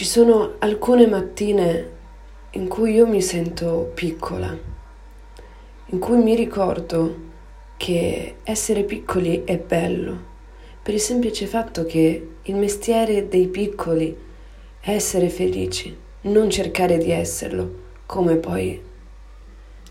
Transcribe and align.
Ci 0.00 0.06
sono 0.06 0.54
alcune 0.60 1.06
mattine 1.06 1.90
in 2.52 2.68
cui 2.68 2.94
io 2.94 3.06
mi 3.06 3.20
sento 3.20 3.92
piccola, 3.94 4.58
in 5.88 5.98
cui 5.98 6.16
mi 6.16 6.34
ricordo 6.34 7.16
che 7.76 8.36
essere 8.42 8.84
piccoli 8.84 9.44
è 9.44 9.58
bello, 9.58 10.18
per 10.82 10.94
il 10.94 11.00
semplice 11.00 11.44
fatto 11.44 11.84
che 11.84 12.28
il 12.40 12.54
mestiere 12.54 13.28
dei 13.28 13.48
piccoli 13.48 14.16
è 14.80 14.90
essere 14.90 15.28
felici, 15.28 15.94
non 16.22 16.48
cercare 16.48 16.96
di 16.96 17.10
esserlo, 17.10 17.70
come 18.06 18.36
poi 18.36 18.80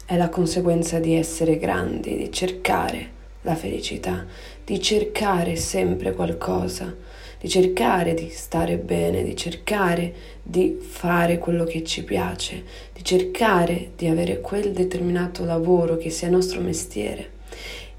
è 0.06 0.18
la 0.18 0.30
conseguenza 0.30 0.98
di 0.98 1.14
essere 1.14 1.60
grandi, 1.60 2.18
di 2.18 2.32
cercare 2.32 3.12
la 3.42 3.54
felicità, 3.54 4.26
di 4.66 4.82
cercare 4.82 5.56
sempre 5.56 6.14
qualcosa, 6.16 6.96
di 7.40 7.48
cercare 7.48 8.14
di 8.14 8.30
stare 8.30 8.78
bene, 8.78 9.24
di 9.24 9.36
cercare 9.36 10.14
di 10.44 10.78
fare 10.82 11.38
quello 11.38 11.64
che 11.64 11.84
ci 11.84 12.04
piace, 12.04 12.64
di 12.94 13.04
cercare 13.04 13.92
di 13.96 14.08
avere 14.08 14.42
quel 14.42 14.72
determinato 14.72 15.46
lavoro 15.46 15.96
che 15.96 16.10
sia 16.10 16.30
nostro 16.30 16.60
mestiere. 16.60 17.38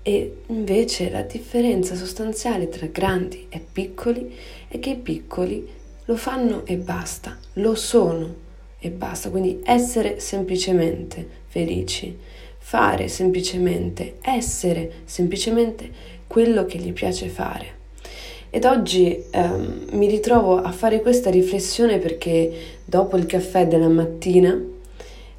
E 0.03 0.43
invece 0.47 1.11
la 1.11 1.23
differenza 1.23 1.95
sostanziale 1.95 2.69
tra 2.69 2.87
grandi 2.87 3.47
e 3.49 3.61
piccoli 3.61 4.35
è 4.69 4.79
che 4.79 4.91
i 4.91 4.97
piccoli 4.97 5.67
lo 6.05 6.17
fanno 6.17 6.67
e 6.67 6.77
basta, 6.77 7.39
lo 7.55 7.75
sono 7.75 8.49
e 8.79 8.91
basta, 8.91 9.31
quindi 9.31 9.61
essere 9.65 10.21
semplicemente 10.21 11.27
felici, 11.47 12.17
fare 12.59 13.09
semplicemente, 13.09 14.17
essere 14.23 15.03
semplicemente 15.05 15.91
quello 16.27 16.65
che 16.67 16.79
gli 16.79 16.93
piace 16.93 17.29
fare. 17.29 17.80
Ed 18.53 18.65
oggi 18.65 19.27
ehm, 19.31 19.91
mi 19.93 20.09
ritrovo 20.09 20.61
a 20.61 20.73
fare 20.73 21.01
questa 21.01 21.31
riflessione 21.31 21.99
perché 21.99 22.53
dopo 22.85 23.17
il 23.17 23.25
caffè 23.25 23.69
della 23.69 23.89
mattina, 23.89 24.61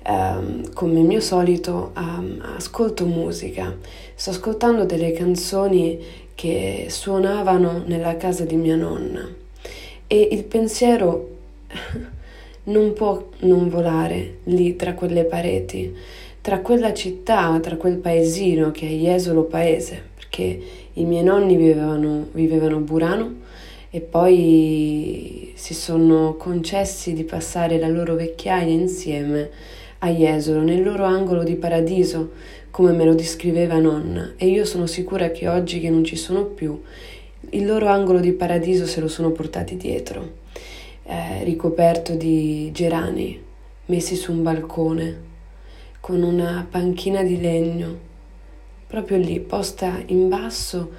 ehm, 0.03 0.73
come 0.73 1.01
mio 1.01 1.19
solito, 1.19 1.91
um, 1.97 2.41
ascolto 2.55 3.05
musica. 3.05 3.75
Sto 4.15 4.29
ascoltando 4.29 4.85
delle 4.85 5.11
canzoni 5.11 5.99
che 6.33 6.85
suonavano 6.87 7.83
nella 7.85 8.15
casa 8.15 8.45
di 8.45 8.55
mia 8.55 8.77
nonna 8.77 9.27
e 10.07 10.27
il 10.31 10.45
pensiero 10.45 11.29
non 12.63 12.93
può 12.93 13.27
non 13.39 13.67
volare 13.67 14.37
lì 14.45 14.77
tra 14.77 14.93
quelle 14.93 15.25
pareti, 15.25 15.93
tra 16.39 16.59
quella 16.59 16.93
città, 16.93 17.59
tra 17.61 17.75
quel 17.75 17.97
paesino 17.97 18.71
che 18.71 18.87
è 18.87 18.91
Jesolo 18.91 19.43
Paese, 19.43 20.10
perché 20.31 20.59
i 20.93 21.03
miei 21.03 21.23
nonni 21.23 21.57
vivevano, 21.57 22.29
vivevano 22.31 22.77
a 22.77 22.79
Burano 22.79 23.35
e 23.89 23.99
poi 23.99 25.51
si 25.55 25.73
sono 25.73 26.35
concessi 26.35 27.11
di 27.11 27.25
passare 27.25 27.77
la 27.77 27.89
loro 27.89 28.15
vecchiaia 28.15 28.71
insieme 28.71 29.49
a 29.99 30.09
Jesolo, 30.09 30.61
nel 30.61 30.81
loro 30.83 31.03
angolo 31.03 31.43
di 31.43 31.55
paradiso, 31.55 32.31
come 32.71 32.93
me 32.93 33.03
lo 33.03 33.13
descriveva 33.13 33.77
nonna, 33.77 34.33
e 34.37 34.47
io 34.47 34.63
sono 34.63 34.87
sicura 34.87 35.31
che 35.31 35.49
oggi 35.49 35.81
che 35.81 35.89
non 35.89 36.05
ci 36.05 36.15
sono 36.15 36.45
più, 36.45 36.81
il 37.49 37.65
loro 37.65 37.87
angolo 37.87 38.21
di 38.21 38.31
paradiso 38.31 38.85
se 38.85 39.01
lo 39.01 39.09
sono 39.09 39.31
portati 39.31 39.75
dietro, 39.75 40.39
eh, 41.03 41.43
ricoperto 41.43 42.15
di 42.15 42.71
gerani, 42.71 43.39
messi 43.87 44.15
su 44.15 44.31
un 44.31 44.41
balcone, 44.41 45.29
con 45.99 46.23
una 46.23 46.65
panchina 46.67 47.21
di 47.21 47.39
legno, 47.39 48.09
proprio 48.91 49.15
lì, 49.15 49.39
posta 49.39 50.03
in 50.07 50.27
basso, 50.27 50.91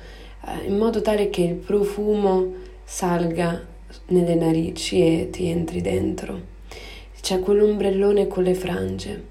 eh, 0.46 0.66
in 0.66 0.78
modo 0.78 1.02
tale 1.02 1.28
che 1.28 1.42
il 1.42 1.56
profumo 1.56 2.54
salga 2.82 3.62
nelle 4.06 4.34
narici 4.34 5.02
e 5.02 5.28
ti 5.30 5.46
entri 5.48 5.82
dentro. 5.82 6.40
C'è 7.20 7.38
quell'ombrellone 7.40 8.28
con 8.28 8.44
le 8.44 8.54
frange, 8.54 9.24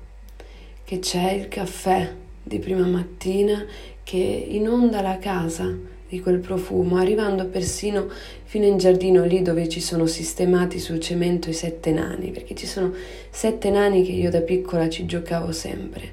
che 0.84 1.00
c'è 1.00 1.31
il 1.31 1.48
caffè 1.48 2.14
di 2.44 2.59
prima 2.59 2.86
mattina 2.86 3.66
che 4.03 4.18
inonda 4.18 5.02
la 5.02 5.18
casa 5.18 5.75
di 6.07 6.19
quel 6.19 6.38
profumo, 6.38 6.97
arrivando 6.97 7.47
persino 7.47 8.09
fino 8.44 8.66
in 8.66 8.78
giardino 8.78 9.24
lì 9.24 9.41
dove 9.41 9.68
ci 9.69 9.81
sono 9.81 10.06
sistemati 10.06 10.78
sul 10.78 11.00
cemento 11.00 11.50
i 11.50 11.53
sette 11.53 11.91
nani, 11.91 12.30
perché 12.30 12.53
ci 12.53 12.68
sono 12.68 12.94
sette 13.31 13.72
nani 13.72 14.03
che 14.03 14.12
io 14.12 14.30
da 14.30 14.41
piccola 14.41 14.88
ci 14.88 15.07
giocavo 15.07 15.52
sempre. 15.52 16.12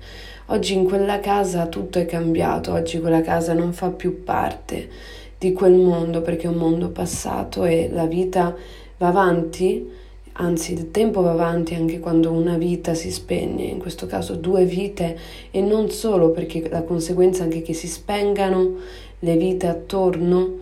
Oggi 0.51 0.73
in 0.73 0.85
quella 0.85 1.21
casa 1.21 1.67
tutto 1.67 1.99
è 1.99 2.07
cambiato, 2.07 2.73
oggi 2.73 3.01
quella 3.01 3.21
casa 3.21 3.53
non 3.53 3.75
fa 3.75 3.91
più 3.91 4.25
parte 4.25 4.89
di 5.37 5.53
quel 5.53 5.75
mondo 5.75 6.23
perché 6.23 6.47
è 6.47 6.51
un 6.51 6.57
mondo 6.57 6.89
passato 6.89 7.67
e 7.67 7.91
la 7.93 8.07
vita 8.07 8.57
va 8.97 9.09
avanti, 9.09 9.87
anzi 10.33 10.73
il 10.73 10.91
tempo 10.91 11.21
va 11.21 11.33
avanti 11.33 11.75
anche 11.75 12.01
quando 12.01 12.31
una 12.31 12.57
vita 12.57 12.95
si 12.95 13.11
spegne, 13.11 13.65
in 13.65 13.79
questo 13.79 14.07
caso 14.07 14.37
due 14.37 14.65
vite 14.65 15.19
e 15.51 15.61
non 15.61 15.91
solo 15.91 16.31
perché 16.31 16.67
la 16.71 16.83
conseguenza 16.83 17.43
è 17.43 17.45
anche 17.45 17.61
che 17.61 17.75
si 17.75 17.87
spengano 17.87 18.77
le 19.19 19.37
vite 19.37 19.67
attorno 19.67 20.61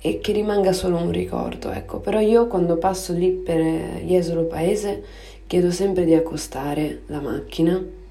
e 0.00 0.18
che 0.18 0.32
rimanga 0.32 0.72
solo 0.72 0.96
un 0.96 1.12
ricordo, 1.12 1.70
ecco. 1.70 2.00
Però 2.00 2.18
io 2.18 2.48
quando 2.48 2.78
passo 2.78 3.12
lì 3.12 3.30
per 3.30 3.60
Jesolo 4.04 4.42
Paese 4.42 5.04
chiedo 5.46 5.70
sempre 5.70 6.04
di 6.04 6.14
accostare 6.14 7.02
la 7.06 7.20
macchina 7.20 8.02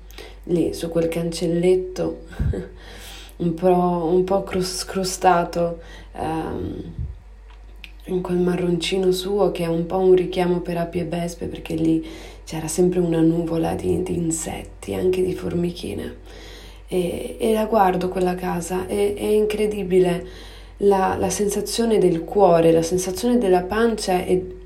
lì 0.46 0.74
su 0.74 0.90
quel 0.90 1.08
cancelletto 1.08 2.22
un 3.38 3.54
po', 3.54 4.10
un 4.12 4.24
po 4.24 4.44
scrostato 4.60 5.80
um, 6.14 6.84
in 8.06 8.22
quel 8.22 8.38
marroncino 8.38 9.12
suo 9.12 9.52
che 9.52 9.64
è 9.64 9.68
un 9.68 9.86
po' 9.86 9.98
un 9.98 10.14
richiamo 10.14 10.60
per 10.60 10.78
api 10.78 11.00
e 11.00 11.06
vespe 11.06 11.46
perché 11.46 11.76
lì 11.76 12.06
c'era 12.46 12.68
sempre 12.68 13.00
una 13.00 13.22
nuvola 13.22 13.74
di, 13.74 14.04
di 14.04 14.16
insetti, 14.16 14.94
anche 14.94 15.24
di 15.24 15.34
formichine. 15.34 16.18
E, 16.88 17.38
e, 17.40 17.54
la 17.54 17.66
guardo 17.66 18.10
quella 18.10 18.36
casa, 18.36 18.86
è, 18.86 19.14
è 19.14 19.24
incredibile 19.24 20.28
la, 20.78 21.16
la, 21.18 21.30
sensazione 21.30 21.98
del 21.98 22.24
cuore, 22.24 22.72
la 22.72 22.82
sensazione 22.82 23.38
della 23.38 23.62
pancia 23.62 24.24
e 24.24 24.58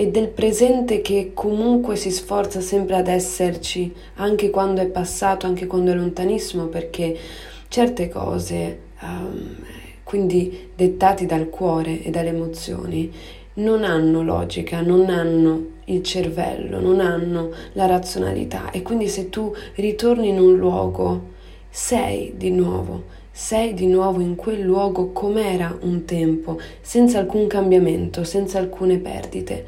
e 0.00 0.12
del 0.12 0.28
presente 0.28 1.00
che 1.00 1.32
comunque 1.34 1.96
si 1.96 2.12
sforza 2.12 2.60
sempre 2.60 2.94
ad 2.94 3.08
esserci, 3.08 3.92
anche 4.14 4.48
quando 4.48 4.80
è 4.80 4.86
passato, 4.86 5.46
anche 5.46 5.66
quando 5.66 5.90
è 5.90 5.94
lontanissimo, 5.96 6.66
perché 6.66 7.18
certe 7.66 8.08
cose, 8.08 8.78
um, 9.00 9.56
quindi 10.04 10.68
dettati 10.72 11.26
dal 11.26 11.48
cuore 11.48 12.00
e 12.00 12.10
dalle 12.10 12.28
emozioni, 12.28 13.12
non 13.54 13.82
hanno 13.82 14.22
logica, 14.22 14.82
non 14.82 15.10
hanno 15.10 15.66
il 15.86 16.04
cervello, 16.04 16.78
non 16.78 17.00
hanno 17.00 17.50
la 17.72 17.86
razionalità. 17.86 18.70
E 18.70 18.82
quindi 18.82 19.08
se 19.08 19.30
tu 19.30 19.52
ritorni 19.74 20.28
in 20.28 20.38
un 20.38 20.56
luogo 20.56 21.22
sei 21.70 22.34
di 22.36 22.52
nuovo, 22.52 23.02
sei 23.40 23.72
di 23.72 23.86
nuovo 23.86 24.20
in 24.20 24.34
quel 24.34 24.60
luogo 24.60 25.12
com'era 25.12 25.78
un 25.82 26.04
tempo, 26.04 26.58
senza 26.80 27.20
alcun 27.20 27.46
cambiamento, 27.46 28.24
senza 28.24 28.58
alcune 28.58 28.98
perdite. 28.98 29.64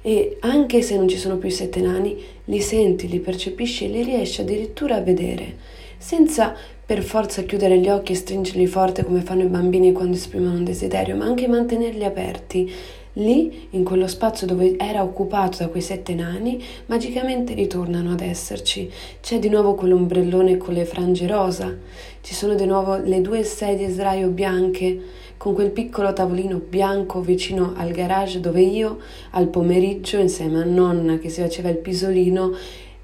E 0.00 0.38
anche 0.40 0.80
se 0.80 0.96
non 0.96 1.06
ci 1.06 1.18
sono 1.18 1.36
più 1.36 1.50
i 1.50 1.52
sette 1.52 1.82
nani, 1.82 2.18
li 2.46 2.60
senti, 2.62 3.08
li 3.08 3.20
percepisci 3.20 3.84
e 3.84 3.88
li 3.88 4.04
riesci 4.04 4.40
addirittura 4.40 4.96
a 4.96 5.02
vedere, 5.02 5.54
senza 6.00 6.54
per 6.86 7.02
forza 7.02 7.42
chiudere 7.42 7.78
gli 7.78 7.90
occhi 7.90 8.12
e 8.12 8.16
stringerli 8.16 8.66
forte 8.66 9.04
come 9.04 9.20
fanno 9.20 9.42
i 9.42 9.48
bambini 9.48 9.92
quando 9.92 10.16
esprimono 10.16 10.56
un 10.56 10.64
desiderio, 10.64 11.14
ma 11.14 11.26
anche 11.26 11.46
mantenerli 11.46 12.04
aperti, 12.04 12.72
Lì, 13.14 13.66
in 13.70 13.82
quello 13.82 14.06
spazio 14.06 14.46
dove 14.46 14.76
era 14.78 15.02
occupato 15.02 15.58
da 15.58 15.68
quei 15.68 15.82
sette 15.82 16.14
nani, 16.14 16.62
magicamente 16.86 17.54
ritornano 17.54 18.12
ad 18.12 18.20
esserci. 18.20 18.88
C'è 19.20 19.40
di 19.40 19.48
nuovo 19.48 19.74
quell'ombrellone 19.74 20.56
con 20.56 20.74
le 20.74 20.84
frange 20.84 21.26
rosa, 21.26 21.76
ci 22.20 22.34
sono 22.34 22.54
di 22.54 22.66
nuovo 22.66 22.96
le 22.96 23.20
due 23.20 23.42
sedie 23.42 23.88
sdraio 23.88 24.28
bianche, 24.28 25.00
con 25.36 25.54
quel 25.54 25.72
piccolo 25.72 26.12
tavolino 26.12 26.58
bianco 26.58 27.20
vicino 27.20 27.72
al 27.76 27.90
garage 27.90 28.38
dove 28.38 28.60
io, 28.60 28.98
al 29.30 29.48
pomeriggio, 29.48 30.18
insieme 30.18 30.62
a 30.62 30.64
nonna 30.64 31.18
che 31.18 31.30
si 31.30 31.40
faceva 31.40 31.68
il 31.68 31.78
pisolino, 31.78 32.54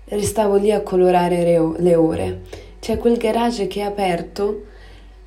restavo 0.04 0.54
lì 0.54 0.70
a 0.70 0.82
colorare 0.82 1.75
le 1.78 1.94
ore. 1.96 2.65
C'è 2.78 2.99
quel 2.99 3.17
garage 3.17 3.67
che 3.67 3.81
è 3.81 3.84
aperto, 3.84 4.64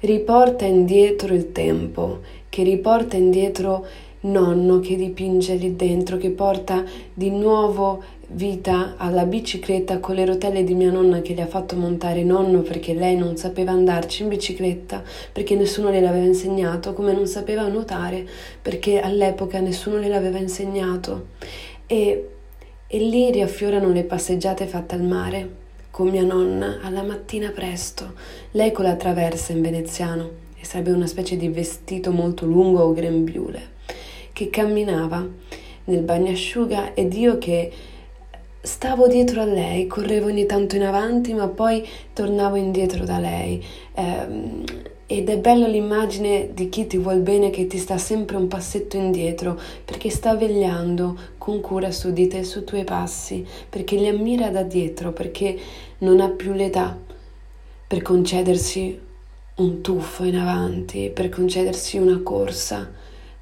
riporta 0.02 0.66
indietro 0.66 1.34
il 1.34 1.52
tempo, 1.52 2.20
che 2.48 2.64
riporta 2.64 3.18
indietro 3.18 3.86
nonno 4.22 4.80
che 4.80 4.96
dipinge 4.96 5.56
lì 5.56 5.76
dentro, 5.76 6.18
che 6.18 6.30
porta 6.30 6.84
di 7.14 7.30
nuovo 7.30 8.04
vita 8.32 8.96
alla 8.98 9.26
bicicletta 9.26 10.00
con 10.00 10.16
le 10.16 10.26
rotelle 10.26 10.64
di 10.64 10.76
mia 10.76 10.92
nonna 10.92 11.22
che 11.22 11.34
le 11.34 11.42
ha 11.42 11.48
fatto 11.48 11.76
montare 11.76 12.24
nonno 12.24 12.62
perché 12.62 12.94
lei 12.94 13.16
non 13.16 13.38
sapeva 13.38 13.72
andarci 13.72 14.22
in 14.22 14.30
bicicletta 14.30 15.02
perché 15.32 15.56
nessuno 15.56 15.90
le 15.90 16.00
l'aveva 16.00 16.26
insegnato, 16.26 16.94
come 16.94 17.14
non 17.14 17.26
sapeva 17.28 17.68
nuotare 17.68 18.28
perché 18.62 19.00
all'epoca 19.00 19.60
nessuno 19.60 19.98
le 19.98 20.10
l'aveva 20.10 20.38
insegnato. 20.38 21.28
E, 21.88 22.30
e 22.88 22.98
lì 23.00 23.32
riaffiorano 23.32 23.92
le 23.92 24.04
passeggiate 24.04 24.66
fatte 24.68 24.96
al 24.96 25.04
mare 25.04 25.59
con 26.00 26.08
mia 26.08 26.24
nonna 26.24 26.80
alla 26.82 27.04
mattina 27.04 27.50
presto, 27.50 28.14
lei 28.52 28.72
con 28.72 28.86
la 28.86 28.96
traversa 28.96 29.52
in 29.52 29.62
veneziano 29.62 30.30
e 30.58 30.64
sarebbe 30.64 30.92
una 30.92 31.08
specie 31.08 31.36
di 31.36 31.50
vestito 31.50 32.14
molto 32.14 32.46
lungo 32.46 32.84
o 32.84 32.94
grembiule 32.94 33.72
che 34.32 34.50
camminava 34.50 35.28
nel 35.84 36.02
bagnasciuga 36.02 36.94
ed 36.94 37.14
io 37.16 37.38
che 37.38 37.70
stavo 38.62 39.10
dietro 39.10 39.42
a 39.42 39.46
lei, 39.46 39.88
correvo 39.88 40.28
ogni 40.28 40.46
tanto 40.46 40.78
in 40.78 40.84
avanti 40.84 41.34
ma 41.34 41.50
poi 41.50 41.86
tornavo 42.14 42.56
indietro 42.56 43.04
da 43.04 43.20
lei. 43.20 43.62
Eh, 43.94 44.88
ed 45.12 45.28
è 45.28 45.40
bella 45.40 45.66
l'immagine 45.66 46.52
di 46.54 46.70
chi 46.70 46.86
ti 46.86 47.00
vuol 47.00 47.22
bene 47.22 47.50
che 47.50 47.66
ti 47.66 47.80
sta 47.80 47.98
sempre 47.98 48.38
un 48.38 48.48
passetto 48.48 48.96
indietro 48.96 49.60
perché 49.84 50.12
sta 50.12 50.36
vegliando 50.36 51.18
con 51.40 51.62
cura 51.62 51.90
su 51.90 52.14
di 52.14 52.28
te, 52.28 52.44
sui 52.44 52.64
tuoi 52.64 52.84
passi, 52.84 53.44
perché 53.68 53.96
li 53.96 54.08
ammira 54.08 54.52
da 54.52 54.62
dietro, 54.62 55.12
perché 55.12 55.58
non 56.00 56.20
ha 56.20 56.30
più 56.30 56.54
l'età 56.54 56.98
per 57.88 58.02
concedersi 58.02 59.00
un 59.56 59.82
tuffo 59.82 60.24
in 60.24 60.38
avanti, 60.38 61.10
per 61.14 61.30
concedersi 61.30 61.98
una 61.98 62.20
corsa, 62.22 62.92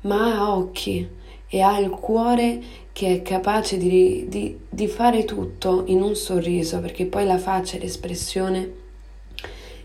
ma 0.01 0.36
ha 0.36 0.56
occhi 0.56 1.07
e 1.48 1.62
ha 1.62 1.77
il 1.80 1.89
cuore 1.89 2.59
che 2.92 3.13
è 3.13 3.21
capace 3.21 3.77
di, 3.77 4.25
di, 4.27 4.57
di 4.68 4.88
fare 4.88 5.25
tutto 5.25 5.83
in 5.88 6.01
un 6.01 6.15
sorriso, 6.15 6.80
perché 6.80 7.06
poi 7.06 7.25
la 7.25 7.38
faccia 7.38 7.77
e 7.77 7.80
l'espressione 7.80 8.74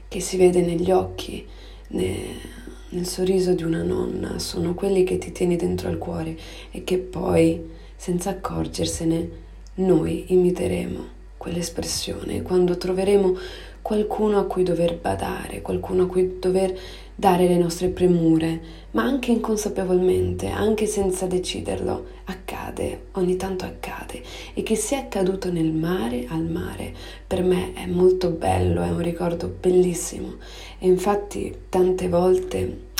che 0.08 0.20
si 0.20 0.36
vede 0.36 0.62
negli 0.62 0.90
occhi 0.90 1.46
nel 1.88 3.06
sorriso 3.06 3.52
di 3.52 3.64
una 3.64 3.82
nonna 3.82 4.38
sono 4.38 4.74
quelli 4.74 5.04
che 5.04 5.18
ti 5.18 5.32
tieni 5.32 5.56
dentro 5.56 5.88
al 5.88 5.98
cuore 5.98 6.38
e 6.70 6.84
che 6.84 6.98
poi, 6.98 7.70
senza 7.96 8.30
accorgersene, 8.30 9.30
noi 9.74 10.24
imiteremo 10.28 11.20
quell'espressione 11.42 12.40
quando 12.40 12.76
troveremo 12.76 13.36
qualcuno 13.82 14.38
a 14.38 14.44
cui 14.44 14.62
dover 14.62 14.96
badare, 14.96 15.60
qualcuno 15.60 16.04
a 16.04 16.06
cui 16.06 16.38
dover 16.38 16.72
dare 17.16 17.48
le 17.48 17.58
nostre 17.58 17.88
premure, 17.88 18.60
ma 18.92 19.02
anche 19.02 19.32
inconsapevolmente, 19.32 20.46
anche 20.50 20.86
senza 20.86 21.26
deciderlo, 21.26 22.06
accade, 22.26 23.06
ogni 23.14 23.34
tanto 23.34 23.64
accade. 23.64 24.22
E 24.54 24.62
che 24.62 24.76
sia 24.76 24.98
accaduto 24.98 25.50
nel 25.50 25.72
mare, 25.72 26.26
al 26.28 26.44
mare, 26.44 26.94
per 27.26 27.42
me 27.42 27.72
è 27.72 27.86
molto 27.86 28.30
bello, 28.30 28.82
è 28.82 28.90
un 28.90 29.02
ricordo 29.02 29.52
bellissimo. 29.60 30.36
E 30.78 30.86
infatti 30.86 31.52
tante 31.68 32.08
volte 32.08 32.90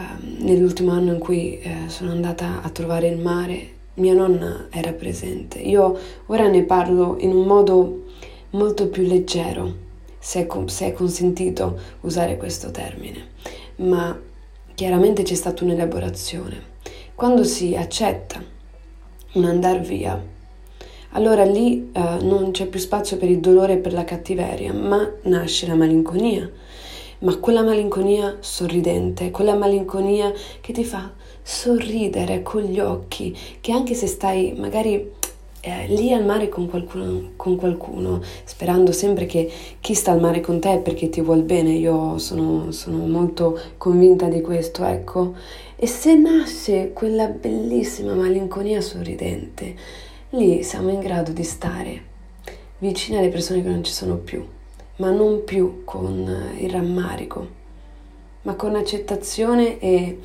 Uh, 0.00 0.44
nell'ultimo 0.44 0.92
anno 0.92 1.12
in 1.12 1.18
cui 1.18 1.60
uh, 1.62 1.88
sono 1.88 2.12
andata 2.12 2.62
a 2.62 2.70
trovare 2.70 3.08
il 3.08 3.18
mare, 3.18 3.79
mia 4.00 4.14
nonna 4.14 4.66
era 4.70 4.92
presente. 4.92 5.58
Io 5.58 5.96
ora 6.26 6.48
ne 6.48 6.64
parlo 6.64 7.16
in 7.20 7.30
un 7.30 7.46
modo 7.46 8.06
molto 8.50 8.88
più 8.88 9.04
leggero, 9.04 9.72
se 10.18 10.46
è, 10.46 10.62
se 10.66 10.86
è 10.86 10.92
consentito 10.92 11.78
usare 12.00 12.36
questo 12.36 12.70
termine, 12.70 13.28
ma 13.76 14.18
chiaramente 14.74 15.22
c'è 15.22 15.34
stata 15.34 15.62
un'elaborazione. 15.62 16.68
Quando 17.14 17.44
si 17.44 17.76
accetta 17.76 18.42
un 19.34 19.44
andar 19.44 19.80
via, 19.80 20.20
allora 21.10 21.44
lì 21.44 21.90
eh, 21.92 22.00
non 22.22 22.50
c'è 22.52 22.66
più 22.66 22.80
spazio 22.80 23.16
per 23.16 23.28
il 23.28 23.40
dolore 23.40 23.74
e 23.74 23.78
per 23.78 23.92
la 23.92 24.04
cattiveria, 24.04 24.72
ma 24.72 25.08
nasce 25.22 25.66
la 25.66 25.74
malinconia. 25.74 26.50
Ma 27.20 27.36
quella 27.36 27.62
malinconia 27.62 28.38
sorridente, 28.40 29.30
quella 29.30 29.54
malinconia 29.54 30.32
che 30.60 30.72
ti 30.72 30.84
fa 30.84 31.12
sorridere 31.42 32.42
con 32.42 32.62
gli 32.62 32.80
occhi, 32.80 33.36
che 33.60 33.72
anche 33.72 33.94
se 33.94 34.06
stai 34.06 34.54
magari 34.56 35.18
eh, 35.60 35.86
lì 35.88 36.12
al 36.12 36.24
mare 36.24 36.48
con 36.48 36.68
qualcuno, 36.68 37.32
con 37.36 37.56
qualcuno, 37.56 38.22
sperando 38.44 38.92
sempre 38.92 39.26
che 39.26 39.50
chi 39.80 39.92
sta 39.92 40.12
al 40.12 40.20
mare 40.20 40.40
con 40.40 40.58
te 40.60 40.74
è 40.74 40.78
perché 40.78 41.10
ti 41.10 41.20
vuol 41.20 41.42
bene, 41.42 41.72
io 41.72 42.16
sono, 42.18 42.72
sono 42.72 43.06
molto 43.06 43.58
convinta 43.76 44.26
di 44.28 44.40
questo, 44.40 44.84
ecco. 44.84 45.34
E 45.76 45.86
se 45.86 46.14
nasce 46.14 46.92
quella 46.92 47.26
bellissima 47.26 48.14
malinconia 48.14 48.80
sorridente, 48.80 49.74
lì 50.30 50.62
siamo 50.62 50.90
in 50.90 51.00
grado 51.00 51.32
di 51.32 51.44
stare 51.44 52.02
vicini 52.78 53.18
alle 53.18 53.28
persone 53.28 53.62
che 53.62 53.68
non 53.68 53.84
ci 53.84 53.92
sono 53.92 54.16
più, 54.16 54.42
ma 55.00 55.10
non 55.10 55.44
più 55.44 55.82
con 55.84 56.54
il 56.58 56.70
rammarico, 56.70 57.48
ma 58.42 58.54
con 58.54 58.76
accettazione 58.76 59.78
e, 59.78 60.20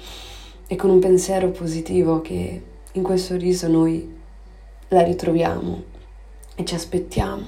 e 0.68 0.76
con 0.76 0.90
un 0.90 1.00
pensiero 1.00 1.50
positivo 1.50 2.22
che 2.22 2.62
in 2.92 3.02
quel 3.02 3.18
sorriso 3.18 3.70
noi 3.70 4.14
la 4.90 5.02
ritroviamo 5.02 5.84
e 6.56 6.66
ci 6.66 6.76
aspettiamo. 6.76 7.44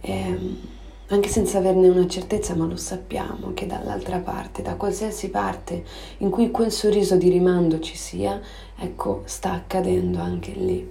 E, 0.00 0.10
ehm, 0.10 0.60
anche 1.08 1.28
senza 1.28 1.58
averne 1.58 1.88
una 1.88 2.06
certezza, 2.06 2.54
ma 2.54 2.64
lo 2.64 2.76
sappiamo 2.76 3.52
che 3.52 3.66
dall'altra 3.66 4.18
parte, 4.18 4.62
da 4.62 4.76
qualsiasi 4.76 5.28
parte 5.28 5.84
in 6.18 6.30
cui 6.30 6.50
quel 6.50 6.72
sorriso 6.72 7.16
di 7.16 7.28
rimando 7.28 7.78
ci 7.80 7.96
sia, 7.96 8.40
ecco, 8.78 9.20
sta 9.26 9.52
accadendo 9.52 10.18
anche 10.18 10.52
lì. 10.52 10.90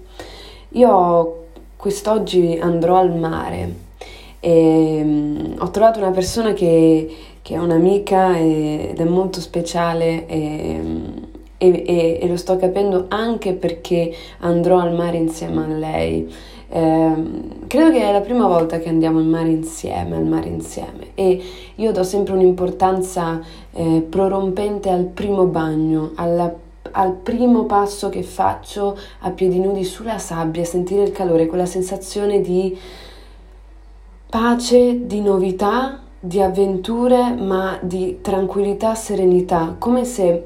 Io 0.74 1.48
quest'oggi 1.76 2.60
andrò 2.62 2.98
al 2.98 3.16
mare 3.18 3.90
e 4.44 5.02
um, 5.04 5.56
ho 5.60 5.70
trovato 5.70 6.00
una 6.00 6.10
persona 6.10 6.52
che, 6.54 7.16
che 7.42 7.54
è 7.54 7.58
un'amica 7.60 8.38
ed 8.38 9.00
è 9.00 9.04
molto 9.04 9.40
speciale 9.40 10.26
e, 10.26 10.80
um, 10.82 11.28
e, 11.58 12.20
e, 12.20 12.28
lo 12.28 12.38
sto 12.38 12.58
capendo 12.58 13.06
anche 13.08 13.54
perché 13.54 14.12
andrò 14.40 14.80
al 14.80 14.96
mare 14.96 15.18
insieme 15.18 15.64
a 15.64 15.68
lei. 15.68 16.34
Eh, 16.74 17.14
credo 17.68 17.92
che 17.92 18.02
è 18.02 18.12
la 18.12 18.22
prima 18.22 18.48
volta 18.48 18.80
che 18.80 18.90
andiamo 18.90 19.20
al 19.20 19.26
mare 19.26 19.50
insieme, 19.50 20.16
al 20.16 20.26
mare 20.26 20.48
insieme 20.48 21.10
e 21.16 21.42
io 21.76 21.92
do 21.92 22.02
sempre 22.02 22.34
un'importanza 22.34 23.42
eh, 23.74 24.06
prorompente 24.10 24.90
al 24.90 25.04
primo 25.04 25.46
bagno, 25.46 26.14
alla, 26.16 26.52
al 26.92 27.12
primo 27.12 27.66
passo 27.66 28.08
che 28.08 28.24
faccio 28.24 28.98
a 29.20 29.32
piedi 29.32 29.60
nudi 29.60 29.84
sulla 29.84 30.18
sabbia, 30.18 30.64
sentire 30.64 31.04
il 31.04 31.12
calore, 31.12 31.46
quella 31.46 31.66
sensazione 31.66 32.40
di 32.40 32.76
pace, 34.32 35.06
di 35.08 35.20
novità, 35.20 36.00
di 36.18 36.40
avventure, 36.42 37.34
ma 37.34 37.78
di 37.82 38.20
tranquillità, 38.22 38.96
serenità, 38.96 39.76
come 39.78 40.06
se 40.06 40.46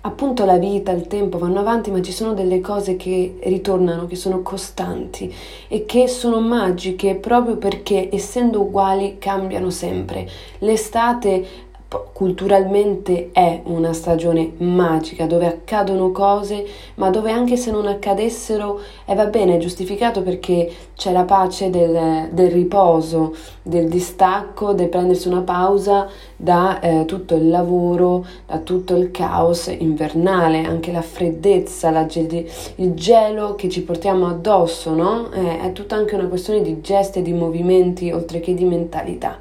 appunto 0.00 0.46
la 0.46 0.56
vita, 0.56 0.92
il 0.92 1.06
tempo 1.06 1.36
vanno 1.36 1.60
avanti, 1.60 1.90
ma 1.90 2.00
ci 2.00 2.12
sono 2.12 2.32
delle 2.32 2.60
cose 2.60 2.96
che 2.96 3.36
ritornano, 3.42 4.06
che 4.06 4.16
sono 4.16 4.40
costanti 4.40 5.30
e 5.68 5.84
che 5.84 6.08
sono 6.08 6.40
magiche 6.40 7.16
proprio 7.16 7.58
perché 7.58 8.08
essendo 8.10 8.62
uguali 8.62 9.18
cambiano 9.18 9.68
sempre. 9.68 10.26
L'estate 10.60 11.46
culturalmente 11.88 13.30
è 13.32 13.60
una 13.64 13.92
stagione 13.92 14.52
magica 14.56 15.26
dove 15.26 15.46
accadono 15.46 16.10
cose, 16.10 16.66
ma 16.94 17.10
dove 17.10 17.30
anche 17.30 17.56
se 17.56 17.70
non 17.70 17.86
accadessero, 17.86 18.80
eh, 19.04 19.14
va 19.14 19.26
bene, 19.26 19.54
è 19.54 19.58
giustificato 19.58 20.22
perché 20.22 20.72
c'è 20.96 21.12
la 21.12 21.22
pace 21.22 21.70
del, 21.70 22.28
del 22.32 22.50
riposo, 22.50 23.34
del 23.62 23.88
distacco, 23.88 24.72
del 24.72 24.88
prendersi 24.88 25.28
una 25.28 25.42
pausa 25.42 26.08
da 26.34 26.80
eh, 26.80 27.04
tutto 27.04 27.36
il 27.36 27.48
lavoro, 27.48 28.26
da 28.46 28.58
tutto 28.58 28.96
il 28.96 29.10
caos 29.12 29.66
invernale, 29.66 30.64
anche 30.64 30.90
la 30.90 31.02
freddezza, 31.02 31.90
la 31.90 32.06
gel- 32.06 32.46
il 32.76 32.94
gelo 32.94 33.54
che 33.54 33.68
ci 33.68 33.82
portiamo 33.82 34.26
addosso, 34.26 34.92
no? 34.92 35.30
Eh, 35.32 35.60
è 35.60 35.72
tutta 35.72 35.94
anche 35.94 36.16
una 36.16 36.26
questione 36.26 36.62
di 36.62 36.80
gesti 36.80 37.20
e 37.20 37.22
di 37.22 37.32
movimenti 37.32 38.10
oltre 38.10 38.40
che 38.40 38.54
di 38.54 38.64
mentalità 38.64 39.38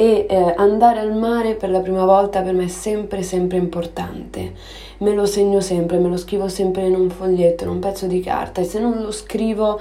e 0.00 0.24
eh, 0.30 0.54
andare 0.56 0.98
al 0.98 1.14
mare 1.14 1.56
per 1.56 1.68
la 1.68 1.80
prima 1.80 2.06
volta 2.06 2.40
per 2.40 2.54
me 2.54 2.64
è 2.64 2.68
sempre 2.68 3.22
sempre 3.22 3.58
importante. 3.58 4.54
Me 5.00 5.12
lo 5.12 5.26
segno 5.26 5.60
sempre, 5.60 5.98
me 5.98 6.08
lo 6.08 6.16
scrivo 6.16 6.48
sempre 6.48 6.86
in 6.86 6.94
un 6.94 7.10
foglietto, 7.10 7.64
in 7.64 7.70
un 7.70 7.80
pezzo 7.80 8.06
di 8.06 8.20
carta 8.20 8.62
e 8.62 8.64
se 8.64 8.80
non 8.80 9.02
lo 9.02 9.12
scrivo 9.12 9.78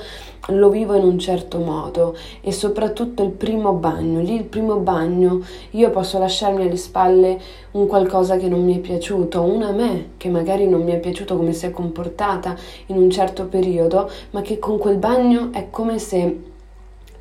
lo 0.47 0.69
vivo 0.69 0.93
in 0.95 1.03
un 1.03 1.17
certo 1.19 1.59
modo 1.59 2.17
e 2.41 2.51
soprattutto 2.51 3.23
il 3.23 3.29
primo 3.29 3.71
bagno, 3.71 4.19
lì 4.19 4.35
il 4.35 4.43
primo 4.43 4.75
bagno 4.75 5.41
io 5.71 5.89
posso 5.89 6.19
lasciarmi 6.19 6.63
alle 6.63 6.75
spalle 6.75 7.39
un 7.71 7.88
qualcosa 7.88 8.35
che 8.35 8.49
non 8.49 8.65
mi 8.65 8.75
è 8.75 8.79
piaciuto, 8.79 9.41
una 9.41 9.71
me 9.71 10.11
che 10.17 10.27
magari 10.27 10.67
non 10.67 10.83
mi 10.83 10.91
è 10.91 10.99
piaciuto 10.99 11.38
come 11.38 11.53
si 11.53 11.65
è 11.65 11.71
comportata 11.71 12.57
in 12.88 12.97
un 12.97 13.09
certo 13.09 13.45
periodo, 13.45 14.09
ma 14.31 14.41
che 14.41 14.59
con 14.59 14.77
quel 14.79 14.97
bagno 14.97 15.53
è 15.53 15.67
come 15.69 15.97
se 15.97 16.39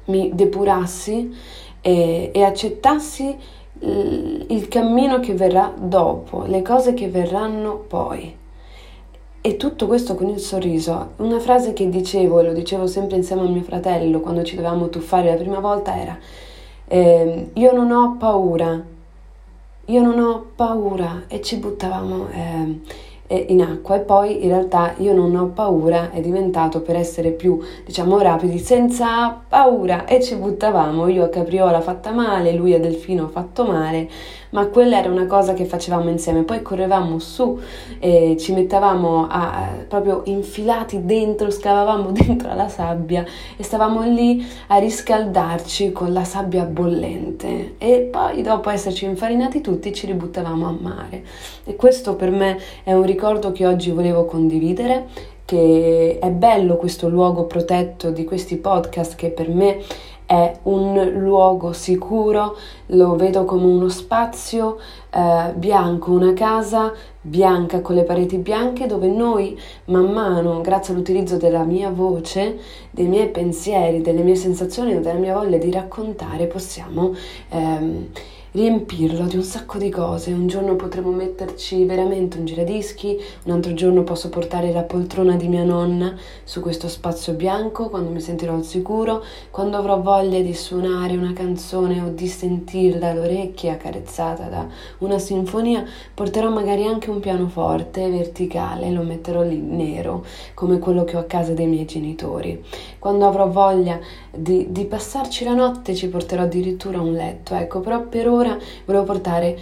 mi 0.06 0.30
depurassi 0.34 1.66
e, 1.80 2.30
e 2.32 2.42
accettassi 2.42 3.36
il, 3.80 4.66
cammino 4.68 5.20
che 5.20 5.34
verrà 5.34 5.72
dopo, 5.76 6.44
le 6.46 6.62
cose 6.62 6.94
che 6.94 7.08
verranno 7.08 7.76
poi. 7.76 8.36
E 9.40 9.56
tutto 9.56 9.86
questo 9.86 10.14
con 10.14 10.28
il 10.28 10.40
sorriso. 10.40 11.12
Una 11.16 11.38
frase 11.38 11.72
che 11.72 11.88
dicevo, 11.88 12.40
e 12.40 12.44
lo 12.44 12.52
dicevo 12.52 12.86
sempre 12.86 13.16
insieme 13.16 13.42
a 13.42 13.44
mio 13.44 13.62
fratello 13.62 14.20
quando 14.20 14.42
ci 14.42 14.56
dovevamo 14.56 14.88
tuffare 14.88 15.30
la 15.30 15.36
prima 15.36 15.60
volta, 15.60 15.98
era 15.98 16.18
eh, 16.88 17.50
io 17.52 17.72
non 17.72 17.90
ho 17.90 18.16
paura, 18.18 18.82
io 19.84 20.02
non 20.02 20.18
ho 20.18 20.46
paura 20.56 21.24
e 21.28 21.42
ci 21.42 21.56
buttavamo. 21.56 22.28
Eh, 22.30 22.80
in 23.34 23.62
acqua. 23.62 23.96
E 23.96 24.00
poi 24.00 24.42
in 24.44 24.50
realtà 24.50 24.94
io 24.98 25.12
non 25.14 25.34
ho 25.36 25.46
paura 25.48 26.10
è 26.10 26.20
diventato 26.20 26.80
per 26.80 26.96
essere 26.96 27.30
più 27.30 27.60
diciamo 27.84 28.18
rapidi. 28.20 28.58
Senza 28.58 29.40
paura 29.48 30.06
e 30.06 30.22
ci 30.22 30.36
buttavamo. 30.36 31.08
Io 31.08 31.24
a 31.24 31.28
Capriola 31.28 31.80
fatta 31.80 32.10
male 32.12 32.52
lui 32.52 32.74
a 32.74 32.80
Delfino 32.80 33.28
fatto 33.28 33.64
male 33.64 34.08
ma 34.50 34.66
quella 34.66 34.98
era 34.98 35.10
una 35.10 35.26
cosa 35.26 35.54
che 35.54 35.64
facevamo 35.64 36.08
insieme. 36.10 36.42
Poi 36.42 36.62
correvamo 36.62 37.18
su 37.18 37.58
e 37.98 38.36
ci 38.38 38.52
mettavamo 38.52 39.26
a, 39.28 39.52
a, 39.52 39.68
proprio 39.86 40.22
infilati 40.26 41.04
dentro, 41.04 41.50
scavavamo 41.50 42.10
dentro 42.12 42.54
la 42.54 42.68
sabbia 42.68 43.24
e 43.56 43.62
stavamo 43.62 44.02
lì 44.02 44.44
a 44.68 44.78
riscaldarci 44.78 45.92
con 45.92 46.12
la 46.12 46.24
sabbia 46.24 46.64
bollente 46.64 47.74
e 47.78 48.08
poi 48.10 48.42
dopo 48.42 48.70
esserci 48.70 49.04
infarinati 49.04 49.60
tutti 49.60 49.92
ci 49.92 50.06
ributtavamo 50.06 50.66
a 50.66 50.76
mare. 50.78 51.24
E 51.64 51.76
questo 51.76 52.14
per 52.16 52.30
me 52.30 52.58
è 52.84 52.92
un 52.92 53.04
ricordo 53.04 53.52
che 53.52 53.66
oggi 53.66 53.90
volevo 53.90 54.24
condividere 54.24 55.36
che 55.48 56.18
è 56.20 56.28
bello 56.28 56.76
questo 56.76 57.08
luogo 57.08 57.44
protetto 57.44 58.10
di 58.10 58.24
questi 58.24 58.58
podcast 58.58 59.14
che 59.14 59.30
per 59.30 59.48
me 59.48 59.78
è 60.28 60.58
un 60.64 61.10
luogo 61.14 61.72
sicuro, 61.72 62.54
lo 62.88 63.16
vedo 63.16 63.46
come 63.46 63.64
uno 63.64 63.88
spazio 63.88 64.76
eh, 65.08 65.54
bianco, 65.54 66.10
una 66.10 66.34
casa 66.34 66.92
bianca 67.18 67.80
con 67.80 67.94
le 67.94 68.02
pareti 68.02 68.36
bianche 68.36 68.84
dove 68.84 69.08
noi 69.08 69.58
man 69.86 70.12
mano, 70.12 70.60
grazie 70.60 70.92
all'utilizzo 70.92 71.38
della 71.38 71.62
mia 71.62 71.88
voce, 71.88 72.58
dei 72.90 73.06
miei 73.06 73.28
pensieri, 73.28 74.02
delle 74.02 74.20
mie 74.20 74.36
sensazioni 74.36 74.94
o 74.94 75.00
della 75.00 75.18
mia 75.18 75.32
voglia 75.32 75.56
di 75.56 75.70
raccontare, 75.70 76.46
possiamo... 76.46 77.14
Ehm, 77.48 78.08
riempirlo 78.52 79.26
di 79.26 79.36
un 79.36 79.42
sacco 79.42 79.78
di 79.78 79.90
cose. 79.90 80.32
Un 80.32 80.46
giorno 80.46 80.74
potremo 80.76 81.10
metterci 81.10 81.84
veramente 81.84 82.38
un 82.38 82.44
giradischi, 82.44 83.18
un 83.44 83.52
altro 83.52 83.74
giorno 83.74 84.02
posso 84.02 84.28
portare 84.28 84.72
la 84.72 84.82
poltrona 84.82 85.36
di 85.36 85.48
mia 85.48 85.64
nonna 85.64 86.16
su 86.44 86.60
questo 86.60 86.88
spazio 86.88 87.34
bianco 87.34 87.88
quando 87.88 88.10
mi 88.10 88.20
sentirò 88.20 88.54
al 88.54 88.64
sicuro, 88.64 89.22
quando 89.50 89.76
avrò 89.76 90.00
voglia 90.00 90.40
di 90.40 90.54
suonare 90.54 91.16
una 91.16 91.32
canzone 91.32 92.00
o 92.00 92.08
di 92.08 92.26
sentirla 92.26 93.10
all'orecchia 93.10 93.72
accarezzata 93.72 94.44
da 94.44 94.66
una 94.98 95.18
sinfonia, 95.18 95.84
porterò 96.14 96.50
magari 96.50 96.84
anche 96.84 97.10
un 97.10 97.20
pianoforte 97.20 98.08
verticale, 98.08 98.90
lo 98.90 99.02
metterò 99.02 99.42
lì 99.42 99.58
nero 99.58 100.24
come 100.54 100.78
quello 100.78 101.04
che 101.04 101.16
ho 101.16 101.20
a 101.20 101.24
casa 101.24 101.52
dei 101.52 101.66
miei 101.66 101.84
genitori. 101.84 102.64
Quando 102.98 103.26
avrò 103.26 103.48
voglia 103.48 103.98
di, 104.30 104.68
di 104.70 104.84
passarci 104.84 105.44
la 105.44 105.54
notte 105.54 105.94
ci 105.94 106.08
porterò 106.08 106.42
addirittura 106.42 107.00
un 107.00 107.12
letto, 107.12 107.54
ecco, 107.54 107.80
però 107.80 108.02
per 108.06 108.28
ora 108.28 108.37
volevo 108.84 109.04
portare 109.04 109.58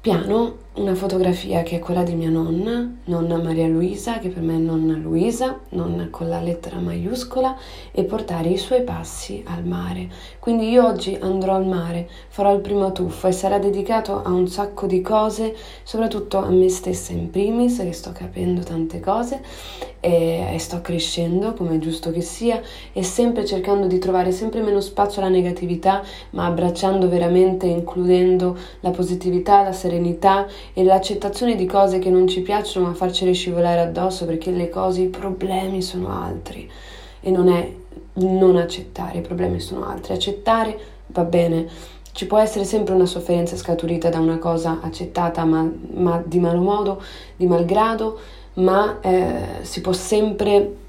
piano 0.00 0.63
una 0.76 0.96
fotografia 0.96 1.62
che 1.62 1.76
è 1.76 1.78
quella 1.78 2.02
di 2.02 2.14
mia 2.14 2.30
nonna, 2.30 2.92
nonna 3.04 3.36
Maria 3.36 3.68
Luisa, 3.68 4.18
che 4.18 4.28
per 4.28 4.42
me 4.42 4.54
è 4.54 4.58
nonna 4.58 4.96
Luisa, 4.96 5.60
nonna 5.68 6.08
con 6.10 6.28
la 6.28 6.40
lettera 6.40 6.78
maiuscola, 6.78 7.56
e 7.92 8.02
portare 8.02 8.48
i 8.48 8.56
suoi 8.56 8.82
passi 8.82 9.44
al 9.46 9.64
mare. 9.64 10.08
Quindi 10.40 10.68
io 10.68 10.84
oggi 10.84 11.16
andrò 11.20 11.54
al 11.54 11.66
mare, 11.66 12.08
farò 12.28 12.52
il 12.52 12.60
primo 12.60 12.90
tuffo 12.90 13.28
e 13.28 13.32
sarà 13.32 13.58
dedicato 13.58 14.20
a 14.20 14.30
un 14.30 14.48
sacco 14.48 14.86
di 14.86 15.00
cose, 15.00 15.54
soprattutto 15.84 16.38
a 16.38 16.48
me 16.48 16.68
stessa 16.68 17.12
in 17.12 17.30
primis, 17.30 17.76
che 17.78 17.92
sto 17.92 18.10
capendo 18.10 18.62
tante 18.62 18.98
cose 18.98 19.42
e, 20.00 20.54
e 20.54 20.58
sto 20.58 20.80
crescendo, 20.80 21.54
come 21.54 21.76
è 21.76 21.78
giusto 21.78 22.10
che 22.10 22.20
sia, 22.20 22.60
e 22.92 23.04
sempre 23.04 23.44
cercando 23.44 23.86
di 23.86 23.98
trovare 24.00 24.32
sempre 24.32 24.60
meno 24.60 24.80
spazio 24.80 25.22
alla 25.22 25.30
negatività, 25.30 26.02
ma 26.30 26.46
abbracciando 26.46 27.08
veramente, 27.08 27.66
includendo 27.66 28.58
la 28.80 28.90
positività, 28.90 29.62
la 29.62 29.72
serenità 29.72 30.46
e 30.72 30.82
l'accettazione 30.84 31.56
di 31.56 31.66
cose 31.66 31.98
che 31.98 32.10
non 32.10 32.26
ci 32.26 32.40
piacciono 32.40 32.86
ma 32.86 32.94
farcele 32.94 33.32
scivolare 33.32 33.80
addosso 33.80 34.24
perché 34.24 34.50
le 34.50 34.68
cose, 34.68 35.02
i 35.02 35.08
problemi 35.08 35.82
sono 35.82 36.08
altri. 36.08 36.70
E 37.20 37.30
non 37.30 37.48
è 37.48 37.72
non 38.14 38.56
accettare, 38.56 39.18
i 39.18 39.22
problemi 39.22 39.60
sono 39.60 39.86
altri, 39.86 40.12
accettare 40.12 40.78
va 41.08 41.24
bene, 41.24 41.66
ci 42.12 42.26
può 42.26 42.38
essere 42.38 42.64
sempre 42.64 42.94
una 42.94 43.06
sofferenza 43.06 43.56
scaturita 43.56 44.08
da 44.08 44.20
una 44.20 44.38
cosa 44.38 44.78
accettata 44.82 45.44
ma, 45.44 45.68
ma 45.94 46.22
di 46.24 46.38
malo 46.38 46.60
modo, 46.60 47.02
di 47.36 47.46
malgrado, 47.46 48.18
ma 48.54 49.00
eh, 49.00 49.34
si 49.62 49.80
può 49.80 49.92
sempre 49.92 50.82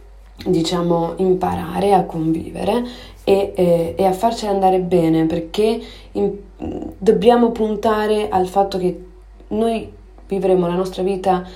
diciamo 0.45 1.13
imparare 1.17 1.93
a 1.93 2.03
convivere 2.03 2.83
e, 3.23 3.53
e, 3.55 3.95
e 3.97 4.05
a 4.05 4.11
farcela 4.11 4.51
andare 4.51 4.79
bene 4.79 5.25
perché 5.25 5.81
in, 6.11 6.31
dobbiamo 6.97 7.51
puntare 7.51 8.29
al 8.29 8.47
fatto 8.47 8.77
che 8.77 9.03
noi 9.55 9.91
vivremo 10.27 10.67
la 10.67 10.75
nostra 10.75 11.03
vita 11.03 11.47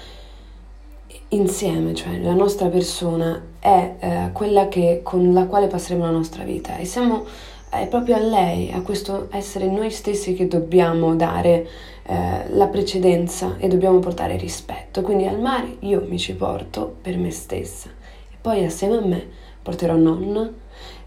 insieme, 1.30 1.94
cioè 1.94 2.18
la 2.20 2.34
nostra 2.34 2.68
persona 2.68 3.42
è 3.60 3.96
eh, 4.00 4.30
quella 4.32 4.68
che, 4.68 5.02
con 5.04 5.34
la 5.34 5.46
quale 5.46 5.68
passeremo 5.68 6.06
la 6.06 6.12
nostra 6.12 6.44
vita 6.44 6.78
e 6.78 6.86
siamo 6.86 7.26
è 7.70 7.88
proprio 7.88 8.16
a 8.16 8.20
lei, 8.20 8.72
a 8.72 8.82
questo 8.82 9.28
essere 9.30 9.68
noi 9.68 9.92
stessi 9.92 10.34
che 10.34 10.48
dobbiamo 10.48 11.16
dare 11.16 11.68
eh, 12.04 12.50
la 12.50 12.66
precedenza 12.66 13.58
e 13.60 13.68
dobbiamo 13.68 14.00
portare 14.00 14.38
rispetto. 14.38 15.02
Quindi 15.02 15.28
al 15.28 15.40
mare 15.40 15.78
io 15.82 16.04
mi 16.08 16.18
ci 16.18 16.34
porto 16.34 16.96
per 17.00 17.18
me 17.18 17.30
stessa 17.30 17.90
e 17.90 18.36
poi 18.42 18.66
assieme 18.66 18.98
a 18.98 19.06
me 19.06 19.24
porterò 19.62 19.96
nonna 19.96 20.52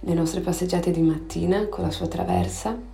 le 0.00 0.14
nostre 0.14 0.40
passeggiate 0.40 0.92
di 0.92 1.00
mattina 1.00 1.66
con 1.66 1.82
la 1.82 1.90
sua 1.90 2.06
traversa 2.06 2.90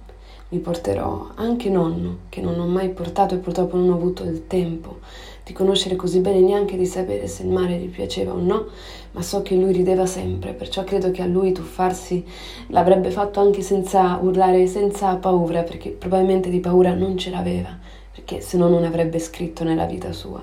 mi 0.50 0.58
porterò 0.60 1.28
anche 1.34 1.68
nonno, 1.68 2.18
che 2.28 2.40
non 2.40 2.58
ho 2.58 2.66
mai 2.66 2.88
portato 2.88 3.34
e 3.34 3.38
purtroppo 3.38 3.76
non 3.76 3.90
ho 3.90 3.94
avuto 3.94 4.24
il 4.24 4.46
tempo 4.46 4.98
di 5.44 5.52
conoscere 5.52 5.96
così 5.96 6.20
bene 6.20 6.40
neanche 6.40 6.76
di 6.76 6.84
sapere 6.84 7.26
se 7.26 7.42
il 7.42 7.48
mare 7.48 7.76
gli 7.76 7.88
piaceva 7.88 8.32
o 8.32 8.38
no, 8.38 8.66
ma 9.12 9.22
so 9.22 9.40
che 9.40 9.54
lui 9.54 9.72
rideva 9.72 10.04
sempre, 10.04 10.52
perciò 10.52 10.84
credo 10.84 11.10
che 11.10 11.22
a 11.22 11.26
lui 11.26 11.52
tuffarsi 11.52 12.24
l'avrebbe 12.68 13.10
fatto 13.10 13.40
anche 13.40 13.62
senza 13.62 14.18
urlare, 14.22 14.66
senza 14.66 15.16
paura, 15.16 15.62
perché 15.62 15.90
probabilmente 15.90 16.50
di 16.50 16.60
paura 16.60 16.92
non 16.92 17.16
ce 17.16 17.30
l'aveva, 17.30 17.76
perché 18.12 18.42
se 18.42 18.58
no 18.58 18.68
non 18.68 18.84
avrebbe 18.84 19.18
scritto 19.18 19.64
nella 19.64 19.86
vita 19.86 20.12
sua. 20.12 20.42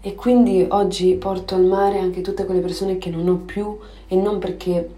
E 0.00 0.14
quindi 0.14 0.66
oggi 0.68 1.14
porto 1.14 1.54
al 1.54 1.64
mare 1.64 1.98
anche 1.98 2.20
tutte 2.20 2.44
quelle 2.44 2.60
persone 2.60 2.98
che 2.98 3.10
non 3.10 3.28
ho 3.28 3.36
più 3.36 3.78
e 4.08 4.16
non 4.16 4.38
perché 4.38 4.88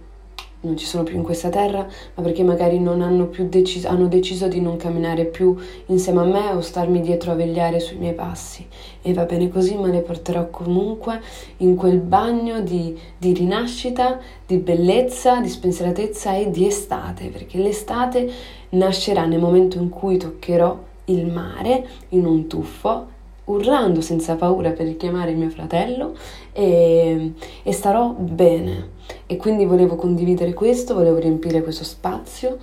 non 0.63 0.77
ci 0.77 0.85
sono 0.85 1.03
più 1.03 1.17
in 1.17 1.23
questa 1.23 1.49
terra, 1.49 1.87
ma 2.15 2.23
perché 2.23 2.43
magari 2.43 2.79
non 2.79 3.01
hanno 3.01 3.27
più 3.27 3.49
deciso, 3.49 3.89
hanno 3.89 4.09
deciso 4.09 4.49
di 4.49 4.61
non 4.61 4.77
camminare 4.77 5.25
più 5.25 5.57
insieme 5.87 6.21
a 6.21 6.25
me 6.25 6.51
o 6.51 6.61
starmi 6.61 7.01
dietro 7.01 7.33
a 7.33 7.35
vegliare 7.35 7.81
sui 7.81 7.97
miei 7.97 8.15
passi. 8.15 8.67
E 9.03 9.13
va 9.13 9.25
bene 9.25 9.49
così, 9.49 9.77
ma 9.77 9.89
le 9.89 10.01
porterò 10.01 10.49
comunque 10.51 11.21
in 11.59 11.75
quel 11.75 11.99
bagno 11.99 12.61
di, 12.61 12.97
di 13.17 13.33
rinascita, 13.33 14.21
di 14.47 14.57
bellezza, 14.59 15.41
di 15.41 15.49
spensieratezza 15.49 16.37
e 16.37 16.51
di 16.51 16.67
estate, 16.67 17.29
perché 17.29 17.59
l'estate 17.59 18.31
nascerà 18.71 19.27
nel 19.27 19.41
momento 19.41 19.79
in 19.79 19.89
cui 19.89 20.17
toccherò 20.17 20.91
il 21.07 21.27
mare 21.27 21.87
in 22.11 22.25
un 22.25 22.47
tuffo 22.47 23.11
urlando 23.45 24.01
senza 24.01 24.37
paura 24.37 24.71
per 24.71 24.87
richiamare 24.87 25.33
mio 25.33 25.51
fratello 25.51 26.15
e, 26.53 27.33
e, 27.63 27.73
starò 27.73 28.11
bene. 28.11 29.01
E 29.27 29.37
quindi 29.37 29.65
volevo 29.65 29.97
condividere 29.97 30.55
questo, 30.55 30.95
volevo 30.95 31.19
riempire 31.19 31.63
questo 31.63 31.85
spazio 31.85 32.59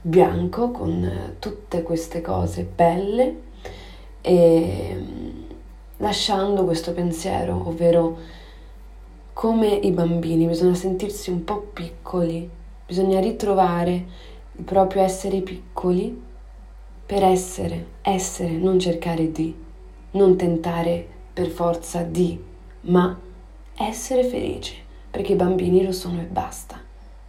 bianco 0.00 0.70
con 0.70 1.34
tutte 1.38 1.82
queste 1.82 2.20
cose 2.20 2.62
belle 2.64 3.48
e 4.20 5.04
lasciando 5.98 6.64
questo 6.64 6.92
pensiero, 6.92 7.62
ovvero 7.66 8.18
come 9.32 9.68
i 9.68 9.90
bambini, 9.90 10.46
bisogna 10.46 10.74
sentirsi 10.74 11.30
un 11.30 11.44
po' 11.44 11.70
piccoli, 11.72 12.48
bisogna 12.86 13.20
ritrovare 13.20 14.04
il 14.52 14.64
proprio 14.64 15.02
essere 15.02 15.40
piccoli 15.40 16.28
per 17.06 17.22
essere, 17.24 17.86
essere, 18.02 18.50
non 18.50 18.78
cercare 18.78 19.32
di 19.32 19.54
non 20.12 20.36
tentare 20.36 21.06
per 21.32 21.48
forza 21.48 22.02
di, 22.02 22.38
ma 22.82 23.18
essere 23.76 24.24
felici, 24.24 24.74
perché 25.10 25.32
i 25.32 25.36
bambini 25.36 25.84
lo 25.84 25.92
sono 25.92 26.20
e 26.20 26.24
basta. 26.24 26.78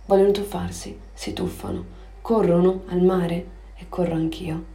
Vogliono 0.05 0.31
tuffarsi, 0.31 0.97
si 1.13 1.33
tuffano, 1.33 1.83
corrono 2.21 2.83
al 2.87 3.01
mare 3.01 3.45
e 3.75 3.85
corro 3.89 4.13
anch'io. 4.13 4.70